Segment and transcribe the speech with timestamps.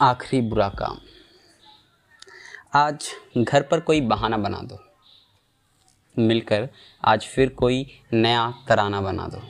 [0.00, 0.98] आखिरी बुरा काम।
[2.74, 4.78] आज घर पर कोई बहाना बना दो।
[6.18, 6.68] मिलकर
[7.04, 9.42] आज फिर कोई नया तराना बना दो।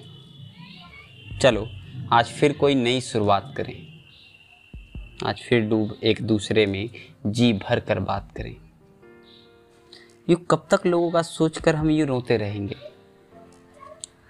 [1.38, 1.68] चलो,
[2.12, 4.02] आज फिर कोई नई शुरुआत करें।
[5.26, 6.90] आज फिर डूब एक दूसरे में
[7.26, 8.56] जी भर कर बात करें।
[10.30, 12.76] यूँ कब तक लोगों का सोचकर हम यूँ रोते रहेंगे?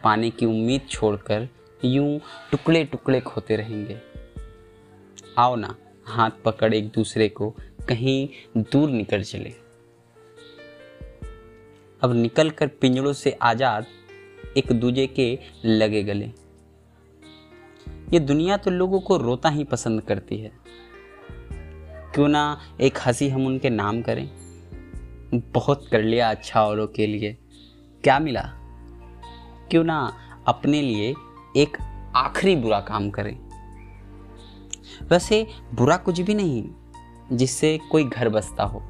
[0.05, 1.49] पाने की उम्मीद छोड़कर
[1.85, 2.21] यूँ
[2.51, 4.01] टुकड़े टुकड़े खोते रहेंगे।
[5.39, 5.75] आओ ना
[6.07, 7.51] हाथ पकड़ एक दूसरे को
[7.89, 8.29] कहीं
[8.63, 9.55] दूर निकल चले।
[12.03, 13.87] अब निकल कर पिंजड़ों से आज़ाद
[14.57, 16.31] एक दूजे के लगे गले।
[18.13, 20.53] ये दुनिया तो लोगों को रोता ही पसंद करती है।
[22.15, 24.31] क्यों ना एक हँसी हम उनके नाम करें?
[25.35, 27.39] बहुत कर लिया अच्छा औरों के लिए।
[28.05, 28.43] क्या मिला?
[29.71, 31.15] क्यों ना अपने लिए
[31.57, 31.77] एक
[32.17, 33.46] आखिरी बुरा काम करें?
[35.03, 36.65] वैसे बुरा कुछ भी नहीं
[37.33, 38.83] जिससे कोई घर बसता हो।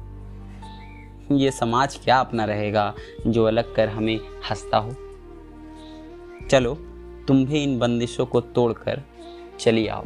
[1.31, 2.93] ये समाज क्या अपना रहेगा
[3.27, 4.91] जो अलग कर हमें हंसता हो?
[6.47, 6.73] चलो,
[7.27, 9.01] तुम भी इन बंदिशों को तोड़कर
[9.59, 10.03] चली आओ।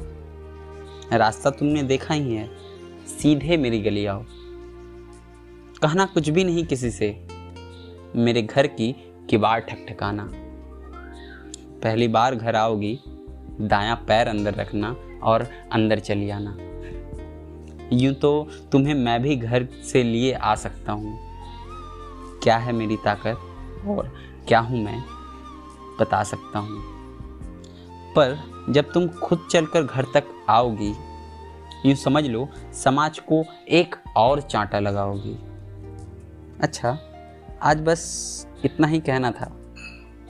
[1.14, 2.50] रास्ता तुमने देखा ही है,
[3.20, 4.24] सीधे मेरी गली आओ।
[5.82, 7.28] कहना कुछ भी नहीं किसी से,
[8.16, 8.96] मेरे घर की
[9.30, 10.30] किबाड़ ठकठकाना।
[11.84, 13.00] पहली बार घर आओगी
[13.68, 16.58] दायां पैर अंदर रखना और अंदर चली आना।
[17.94, 21.20] यूँ तो तुम्हें मैं भी घर से लिए आ सकता हूँ।
[22.44, 23.38] क्या है मेरी ताकत?
[23.88, 24.14] और
[24.48, 25.04] क्या हूँ मैं?
[26.00, 26.82] बता सकता हूँ।
[28.16, 28.38] पर
[28.70, 30.94] जब तुम खुद चलकर घर तक आओगी,
[31.86, 35.38] यूँ समझ लो समाज को एक और चांटा लगाओगी।
[36.62, 36.98] अच्छा
[37.62, 39.58] आज बस इतना ही कहना था।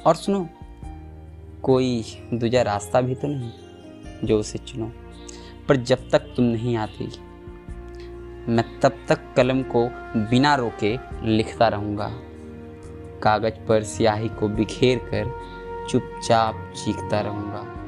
[0.05, 0.49] और सुनो
[1.63, 3.51] कोई दूजा रास्ता भी तो नहीं
[4.23, 4.91] जो उसे चुनो।
[5.69, 7.05] पर जब तक तुम नहीं आती,
[8.47, 9.87] मैं तब तक कलम को
[10.29, 12.09] बिना रोके लिखता रहूँगा।
[13.23, 15.31] कागज़ पर स्याही को बिखेर कर
[15.89, 17.80] चुपचाप चीखता रहूँगा।